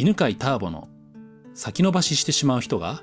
[0.00, 0.88] 犬飼ターボの
[1.52, 3.02] 先延ばししてしまう人が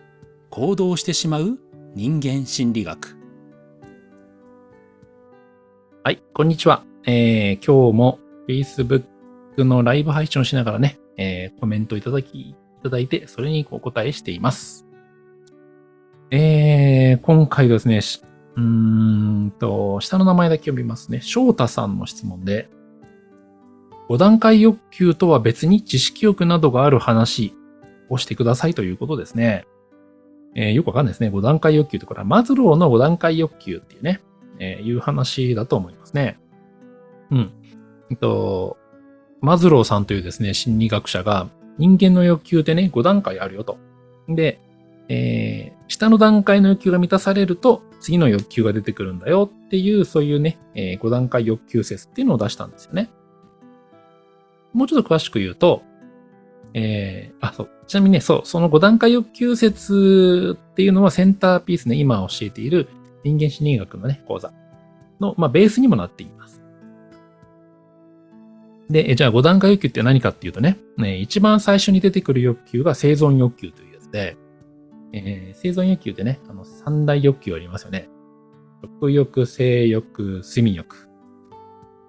[0.49, 1.59] 行動してしまう
[1.93, 3.15] 人間心理学。
[6.03, 6.83] はい、こんにちは。
[7.05, 9.03] えー、今日も Facebook
[9.59, 14.87] のライブ配信をしながらね、えー、コメントいただき、いただいて、それにお答えしています。
[16.31, 17.99] えー、今回ですね、
[18.55, 21.21] うーんと、下の名前だけ読みますね。
[21.21, 22.71] 翔太さんの質問で、
[24.09, 27.53] 5段階欲求とは別に知識欲などがある話
[28.09, 29.65] をしてくださいということですね。
[30.55, 31.29] えー、よくわかんないですね。
[31.29, 34.21] 5段階欲求ってこれはマズローの5段階欲求っていうね、
[34.59, 36.39] えー、いう話だと思いますね。
[37.31, 37.51] うん。
[38.09, 38.77] えっと、
[39.41, 43.77] マズローさんというですね、心理学者が人間の欲求ってね、5段階あるよと。
[44.29, 44.59] で、
[45.09, 53.09] えー、下の段階の欲求が満たされると、次の欲求が出てくるんだよっていう、そういうね、えー、5段階欲求説っていうのを出したんですよね。
[54.73, 55.83] もうちょっと詳しく言うと、
[56.73, 57.69] えー、あ、そう。
[57.87, 62.89] ちなみにね、そう、その5段階欲求説っていうのはセンターピースね、今教えている
[63.23, 64.53] 人間心理学のね、講座
[65.19, 66.61] の、まあ、ベースにもなっています。
[68.89, 74.37] で、じゃあ5段階欲求って何かっていうとね、ね一番最初に出てくる欲求が生存欲求というやつで、
[75.13, 78.09] えー、生存欲求ってね、あの、三大欲求ありますよね。
[78.81, 81.09] 食欲、性欲、睡眠欲。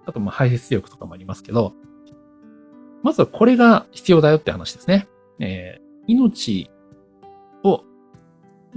[0.06, 1.74] あと、まあ、排泄欲とかもありますけど、
[3.08, 5.08] まずはこれが必要だよって話ですね。
[5.40, 6.70] えー、命
[7.64, 7.82] を、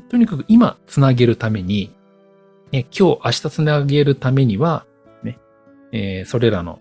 [0.08, 1.94] とにかく今つなげるために、
[2.72, 4.86] え今日、明日つなげるためには、
[5.22, 5.38] ね、
[5.92, 6.80] えー、それらの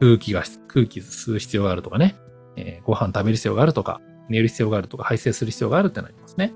[0.00, 2.16] 空気が、空気吸う必要があるとかね、
[2.56, 6.52] えー、ご飯食べる必要があるとか、寝る必要があるとか、排泄する必要があるってなりますね。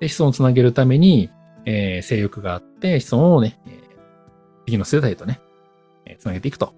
[0.00, 1.30] で、子孫をつなげるために、
[1.66, 3.74] えー、性欲があって、子孫をね、えー、
[4.66, 5.40] 次の世代とね、
[6.04, 6.74] えー、つなげていくと。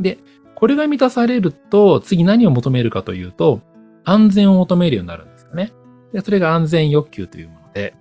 [0.00, 0.18] で、
[0.60, 3.62] これが満たされると、次何を求めるかというと、
[4.04, 5.72] 安全を求めるようになるんですよね。
[6.12, 7.94] で、それが安全欲求というもので、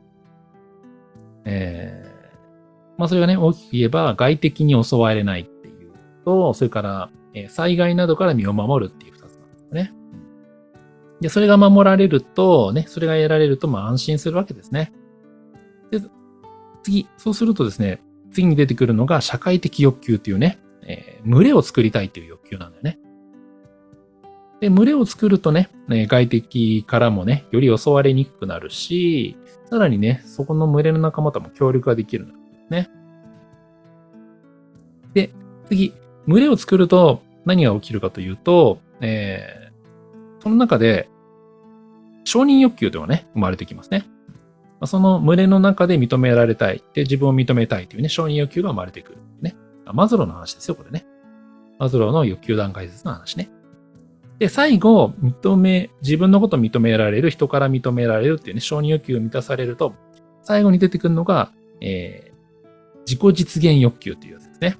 [1.46, 5.94] えー、まあそれがね、大きく言えば、外敵に襲われないっていう
[6.25, 9.94] と、それから、え、災害などから身を守るっていう二つなんですね。
[11.22, 14.92] で、それが守られると、ね、それが得られると、まあ安心するわけですね。
[15.92, 16.02] で、
[16.84, 23.00] 次、そうするとですね、次に出てくるのが社会的欲求っていうね、えー、群れを作りたいっていう欲求なんだよね。
[24.60, 29.38] で、群れを作るとね、ね外敵からもね、より襲われにくくなるし、
[29.70, 32.90] さらにね、そこの群れの仲間とも協力ができるんだよね。
[35.14, 35.32] で、
[35.68, 35.94] 次、
[36.28, 41.10] 群れを作ると何が起きるかというと、えー、その中で、
[42.26, 44.06] 承認欲求というのがね、生まれてきますね。
[44.86, 46.84] その群れの中で認められたい。
[46.94, 49.18] で、自分を認めたいというね、承認欲求が生まれてくる。
[49.42, 49.56] ね。
[49.94, 51.06] マズローの話ですよ、これね。
[51.78, 53.50] マズローの欲求段階説の話ね。
[54.40, 59.94] で、最後、認め、自分のことを認められる、人から認められるっていうね、承認欲求を満たされると、
[60.42, 61.52] 最後に出てくるのが、
[61.82, 64.78] えー、自己実現欲求というやつですね。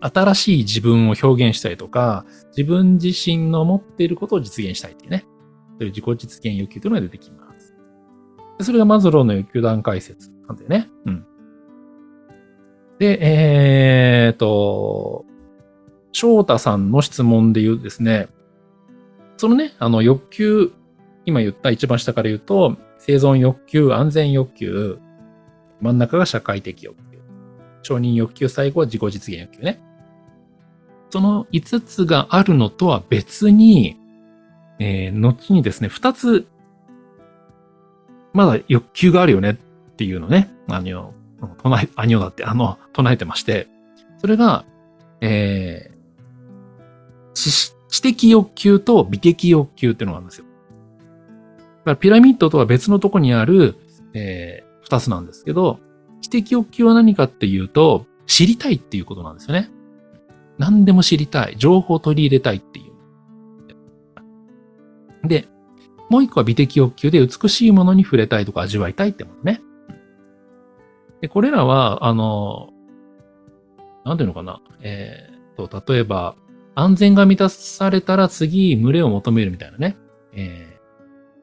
[0.00, 2.26] 新しい自分を表現したりとか、
[2.56, 5.24] 自分自身の持っていることを実現したいっていうね、
[5.78, 7.74] そういう自己実現欲求というのが出てきます。
[8.60, 10.90] それがマズローの欲求段階説なんだよね。
[11.06, 11.26] うん。
[12.98, 15.24] で、えーと、
[16.12, 18.28] 翔太さんの質問で言うですね、
[19.36, 20.72] そのね、あの欲求、
[21.26, 24.98] 今言った一番下から言うと、生存欲求、安全欲求、
[25.80, 27.18] 真ん中が社会的欲求、
[27.82, 29.80] 承認欲求、最後は自己実現欲求ね。
[31.10, 33.96] その5つがあるのとは別に、
[34.78, 36.46] えー、後にですね、2つ、
[38.32, 39.54] まだ欲求があるよねっ
[39.96, 41.14] ていうのね、あの、
[41.62, 43.68] 唱え、アニョだって、あの、唱えてまして、
[44.18, 44.64] それが、
[45.20, 50.46] えー、知的欲求と美的欲求っていうのがあるんですよ。
[50.46, 53.76] だからピラミッドとは別のとこにある、
[54.14, 55.78] えー、二つなんですけど、
[56.22, 59.70] 知的欲求は何かっていうと、知りたいっていうことなんですよね。
[60.58, 61.56] 何でも知りたい。
[61.58, 62.88] 情報を取り入れたいってい
[65.22, 65.28] う。
[65.28, 65.48] で、
[66.10, 69.60] もう一個は美的欲求で美しいものに触れたいとか味わいたいってものね。
[71.24, 72.68] で、これらは、あの、
[74.04, 74.60] なんていうのかな。
[74.82, 76.36] えー、と、例えば、
[76.74, 79.96] 安全が満たされたら次、群れを求めるみたいなね。
[80.34, 80.78] え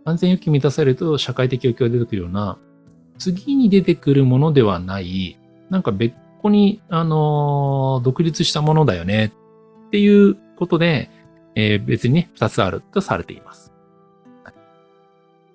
[0.06, 2.60] ー、安全欲求満たされると社会的欲求が出てくるような、
[3.18, 5.40] 次に出てくるものではない、
[5.72, 6.14] なんか別
[6.44, 9.34] 個に、あのー、独立したものだよね
[9.88, 11.10] っていうことで、
[11.56, 13.74] えー、別にね、二つあるとされています。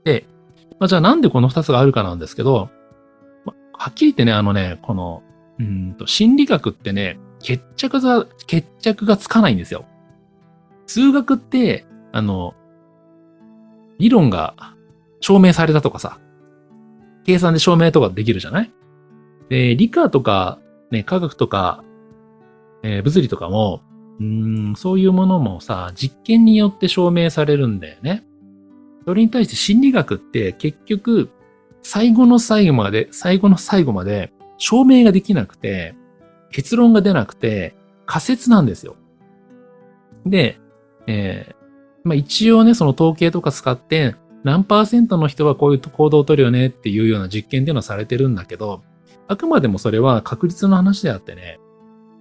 [0.02, 0.26] で、
[0.80, 2.70] まあ、じゃあなんでこの二つがあるかなんですけど、
[3.78, 5.22] はっきり言ってね、あのね、この、
[5.58, 9.84] うんと、心理学ってね、決着が、決着がつかないんですよ。
[10.86, 12.54] 数学って、あの、
[13.98, 14.54] 理論が
[15.20, 16.18] 証明されたとかさ、
[17.24, 18.72] 計算で証明とかできるじゃない？
[19.48, 20.58] で、理科とか、
[20.90, 21.82] ね、科学とか、
[22.82, 23.82] えー物理とかも、
[24.20, 28.24] うーん、そういうものもさ、実験によって証明されるんだよね。
[29.06, 31.30] それに対して心理学って結局、
[31.88, 35.94] 最後の最後まで、最後の最後まで証明ができなくて、
[36.50, 38.96] 結論が出なくて、仮説なんですよ。
[40.26, 40.58] で、
[41.06, 41.56] えー
[42.02, 48.82] まあ一応ね、その統計とか使って、何パーセントの人はこういう行動を取るよねっていうような実験っていうのはされてるんだけど、
[49.28, 51.60] あくまでもそれは確率の話であってね、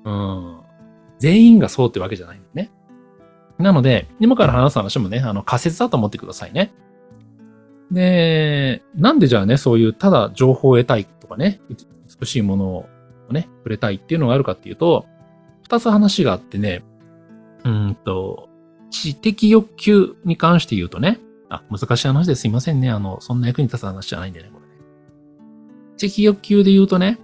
[0.06, 0.60] うん、
[1.18, 2.72] 全員がそうってわけじゃないんだよね。
[3.58, 6.72] なので、今から話す話もね、あの仮説だと思ってくださいね。
[7.92, 11.62] で、なんでじゃあね、そういうただ情報を得たいとかね、
[12.20, 12.86] 美しいものを
[13.32, 15.06] ね、触れたいっていうのがあるかっていうと、
[15.64, 16.84] 二つ話があってね、
[17.64, 18.50] うんと、
[18.92, 22.90] 知的欲求に関して言うとね、あ、難しい話ですいませんね。
[22.90, 24.74] あの、そんな役に立つ話じゃないんでね、これね。
[25.98, 27.20] 知的欲求で言うとね、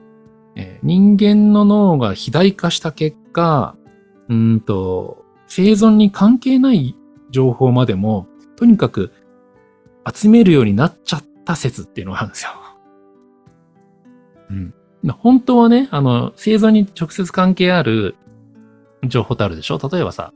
[0.55, 3.75] えー人間の脳が肥大化した結果、
[4.29, 6.95] うんと、生存に関係ない
[7.29, 9.11] 情報までも、とにかく
[10.13, 12.51] 集めるようになっちゃった説っていうのがあるんですよ。
[14.49, 14.73] うん。
[15.13, 18.15] 本当はね、あの、生存に直接関係ある
[19.07, 19.79] 情報ってあるでしょ？
[19.91, 20.33] 例えばさ、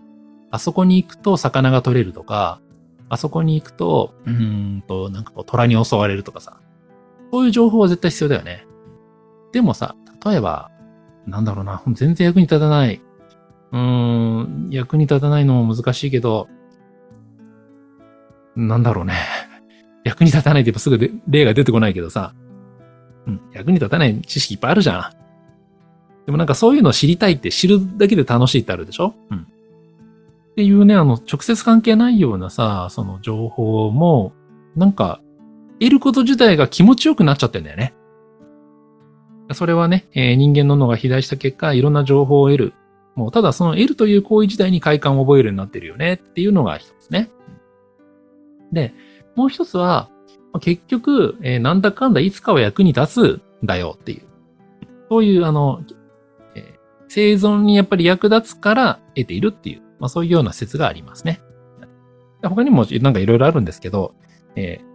[0.52, 2.62] あそこに行くと魚が取れるとか、
[3.10, 6.60] あそこに行くと、うーんと、なんかこう虎に襲われるとかさ。
[7.32, 8.66] そういう情報は絶対必要だよね。
[9.52, 9.96] でもさ、
[10.26, 10.72] 例えば、
[11.28, 13.02] なんだろうな、全然役に立たない。
[13.72, 16.48] うーん、役に立たないのも難しいけど、
[18.56, 19.14] なんだろうね。
[20.16, 22.34] 役に立たないって言えばすぐ例が出てこないけどさ、
[23.28, 25.14] うん、役に立たない知識いっぱいあるじゃん。
[26.26, 29.14] でもなんかそういうのを知りたいって知るだけで楽しいってあるでしょ？
[29.30, 29.38] うん。
[29.40, 29.44] っ
[30.56, 34.32] ていうね、あの、直接関係ないようなさ、その情報も、
[34.76, 35.20] なんか、
[35.82, 37.94] 得ること自体が気持ちよくなっちゃってんだよね。
[39.52, 42.74] それはね、えー人間の脳が肥大した結果、いろんな情報を得る。
[43.16, 47.30] もう、ただその得るという行為自体に快感を覚えるようになってるよねっていうのが一つね。
[48.72, 48.94] で、
[49.36, 50.10] もう一つは、
[50.62, 54.24] 結局、えーなんだかんだいつかは役に立つんだよっていう。
[55.10, 55.82] そういう、あの、
[56.56, 56.76] えー
[57.08, 61.42] 生存にやっぱり役立つから得ているっていう、まあそういうような説がありますね。
[62.44, 64.14] 他にもなんかいろいろあるんですけど、
[64.56, 64.86] えー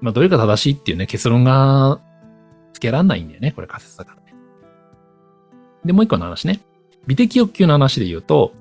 [0.00, 2.00] まあどれが正しいっていうね、結論が
[2.72, 3.52] つけらんないんだよね。
[3.52, 4.34] これ仮説だからね。
[5.84, 6.60] で、もう一個の話ね。
[7.06, 8.52] 美的欲求の話で言うと、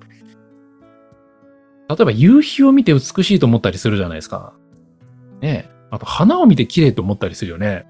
[1.89, 4.54] 例えば夕日を見て美しいと思ったりするじゃないですか。
[5.42, 5.69] ね。
[5.89, 7.86] あと花を見て綺麗と思ったりするよね。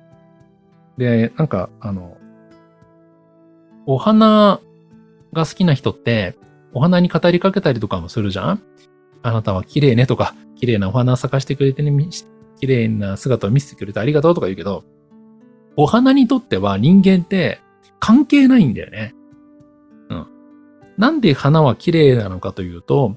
[0.97, 2.17] で、なんか、あの、
[3.85, 4.59] お花
[5.33, 6.37] が好きな人って、
[6.73, 8.61] お花に語りかけたりとかもするじゃん？
[9.23, 11.91] あなたは綺麗ねとか、綺麗なお花咲かしてくれてね、
[12.59, 14.83] 綺麗な姿を見せてくれてありがとうとか言うけど、
[15.75, 17.61] お花にとっては人間って
[17.99, 19.15] 関係ないんだよね。
[20.09, 20.27] うん。
[20.97, 23.15] なんで花は綺麗なのかというと、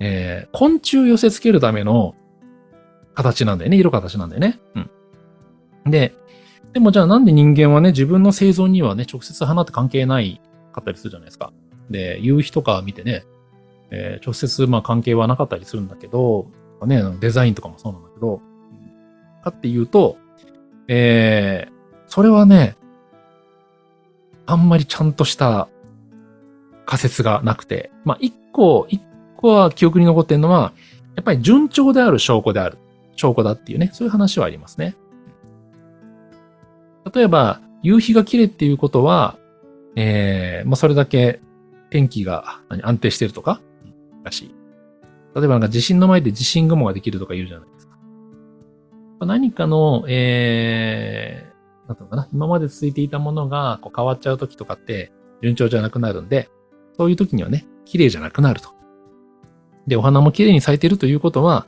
[0.00, 2.14] えー昆虫寄せ付けるための
[3.14, 3.76] 形なんだよね。
[3.76, 4.60] 色形なんだよね。
[5.84, 5.90] うん。
[5.90, 6.14] で、
[6.72, 10.40] でもじゃあなんで人間はね、自分の生存にはね、直接花って関係ない
[10.72, 11.52] かったりするじゃないですか。
[11.90, 13.24] で、夕日とか見てね、
[13.90, 16.46] えー直接まあ関係はなかったりするんだけど、
[16.86, 18.40] ね、デザインとかもそうなんだけど、
[19.42, 20.16] かっていうと、
[20.88, 21.78] えー
[22.10, 22.76] それはね、
[24.46, 25.68] あんまりちゃんとした
[26.86, 29.02] 仮説がなくて、まあ、一個、一
[29.38, 30.72] 個は記憶に残ってるのは、
[31.16, 32.78] やっぱり順調である証拠である。
[33.16, 34.96] 証拠だっていうね、そういう話はありますね。
[37.12, 39.38] 例えば、夕日が綺麗っていうことは、
[39.96, 41.40] えーまあ、それだけ
[41.90, 43.60] 天気が安定してるとか、
[44.24, 44.54] らしい。
[45.34, 47.96] 例えばなんか地震の前で地震雲ができるとか言うじゃないですか。
[49.20, 56.48] 何かの、えー、なんていうのかな、今まで続いていたものがこう変わっちゃう時とかって順調じゃなくなるんで、
[56.96, 58.77] そういう時にはね、綺麗じゃなくなると。
[59.88, 61.66] で、お花も綺麗に咲いてるということは、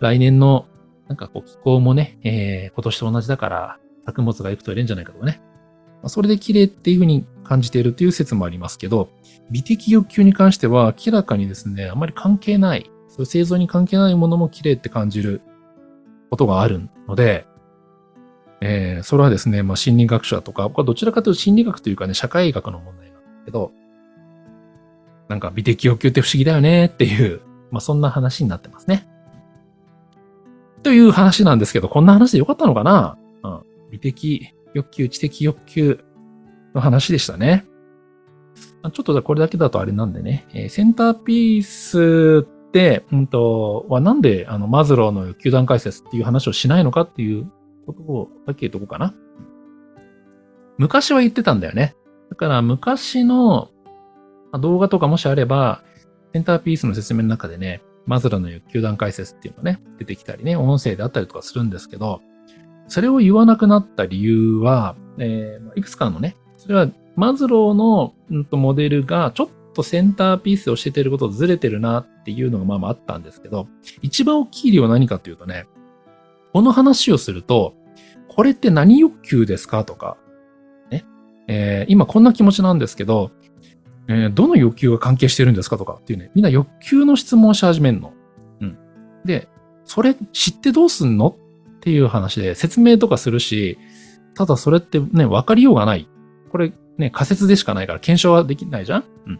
[0.00, 0.66] 来年の
[1.08, 5.40] なんかこう気候もね、えー今年と同じだから作物がいくとれんじゃないかとかね。
[6.02, 9.08] まあそれで綺麗っていうふうに感じているという説もありますけど、
[9.50, 15.40] 美的欲求に関しては明らかにですね、あまり関係ない、そういう製造に関係ないものも綺麗って感じる
[16.30, 17.46] ことがあるので、
[18.60, 23.70] えーそれはですね、まあ、心理学者とか、僕はどちらかというと心理学というかね、社会学の問題なんだけど、
[25.28, 27.40] なんか美的欲求って不思議だよねっていう、
[27.72, 29.08] まあ、そんな話になってますね。
[30.84, 33.18] という話なんですけど、こんな話でよかったのかな？
[33.42, 33.60] うん。
[33.90, 36.04] 美的欲求、知的欲求
[36.74, 37.66] の話でしたね。
[38.92, 47.50] ちょっとこれだけだとあれなんでね、えーセンターピースって、うんと、はなんであのマズローの欲求段階説っていう話をしないのかっていう
[47.86, 49.14] ことをだけ言っとこうかな？
[50.78, 51.94] 昔は言ってたんだよね。
[52.28, 53.70] だから昔の
[54.60, 55.84] 動画とかもしあれば、
[56.32, 62.20] センターピースの説明の中でね、マズローの欲求段階説っていうのがね、出てきたりね、音声であったりとかするんですけど、
[62.88, 73.68] それを言わなくなった理由は、えーいくつかのね、それはマズローの、うんと、モデルがちょっとセンターピースを教えてることとずれてるなっていうのがまあまああったんですけど、
[74.00, 75.66] 一番大きい理由は何かというとね、
[76.52, 77.74] この話をすると、
[78.28, 80.16] これって何欲求ですかとか、
[80.90, 81.04] ね、
[81.46, 83.30] えー今こんな気持ちなんですけど、
[84.08, 88.12] えーどの欲求が関係してるんですかとかっていうね、みんな欲求の質問をし始めるの。
[88.60, 88.76] うん。
[89.24, 89.48] で、
[89.84, 93.78] それ知ってどうすんのっていう話で説明とかするし、
[94.34, 96.08] ただそれってね、わかりようがない。
[96.50, 99.04] これね、仮説でしかないから検証はできないじゃん？
[99.26, 99.34] うん。
[99.34, 99.38] い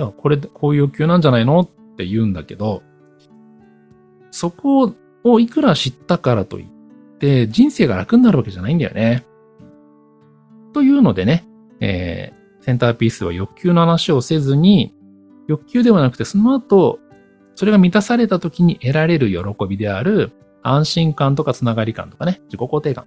[0.00, 2.82] や、これ、こういう欲求なんじゃないのって言うんだけど、
[4.30, 6.66] そこをいくら知ったからといっ
[7.18, 9.24] て、人生が楽になるわけじゃないんだよね。
[10.72, 11.44] というのでね、
[11.80, 14.94] えーセンターピースは欲求の話をせずに、
[15.48, 16.98] 欲求ではなくて、その後、
[17.54, 23.06] それが満たされた時に得られる喜びである安心感とかつながり感とかね、自己肯定感。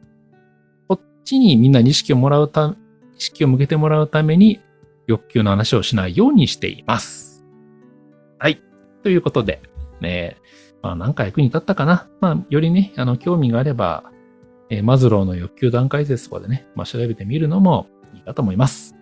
[0.87, 2.75] こっちにみんなに意識をもらうた、
[3.17, 4.61] 意識を向けてもらうために
[5.07, 7.43] 欲求の話をしないようにしています。
[8.37, 8.61] はい。
[9.01, 9.63] ということで、
[10.01, 10.37] ね、
[10.83, 12.07] まあなんか役に立ったかな。
[12.21, 14.03] まあよりね、あの興味があれば、
[14.69, 18.96] えーマズローの欲求段階説とかでね、まあ調べてみるのもいいかと思います。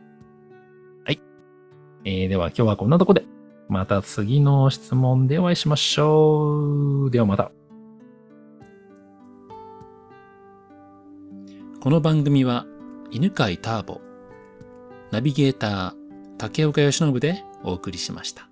[2.06, 3.26] えーでは今日はこんなとこで、
[3.68, 7.12] また次の質問でお会いしましょう。
[7.12, 7.52] ではまた。
[11.82, 12.68] この番組は
[13.10, 14.02] 犬飼ターボ、
[15.12, 15.94] ナビゲーター
[16.38, 18.50] 竹岡由伸でお送りしました。